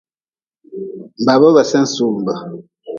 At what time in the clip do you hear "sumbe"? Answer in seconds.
1.95-2.33